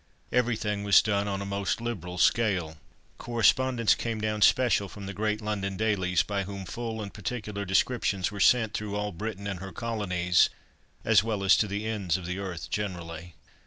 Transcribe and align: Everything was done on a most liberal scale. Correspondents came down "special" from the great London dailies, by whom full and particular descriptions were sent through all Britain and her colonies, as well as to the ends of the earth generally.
Everything 0.31 0.83
was 0.83 0.99
done 1.03 1.27
on 1.27 1.43
a 1.43 1.45
most 1.45 1.79
liberal 1.79 2.17
scale. 2.17 2.77
Correspondents 3.19 3.93
came 3.93 4.19
down 4.19 4.41
"special" 4.41 4.89
from 4.89 5.05
the 5.05 5.13
great 5.13 5.41
London 5.43 5.77
dailies, 5.77 6.23
by 6.23 6.41
whom 6.41 6.65
full 6.65 7.03
and 7.03 7.13
particular 7.13 7.65
descriptions 7.65 8.31
were 8.31 8.39
sent 8.39 8.73
through 8.73 8.95
all 8.95 9.11
Britain 9.11 9.45
and 9.45 9.59
her 9.59 9.71
colonies, 9.71 10.49
as 11.05 11.23
well 11.23 11.43
as 11.43 11.55
to 11.57 11.67
the 11.67 11.85
ends 11.85 12.17
of 12.17 12.25
the 12.25 12.39
earth 12.39 12.67
generally. 12.71 13.35